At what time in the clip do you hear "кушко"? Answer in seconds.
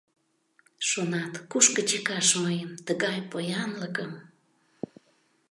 1.51-1.81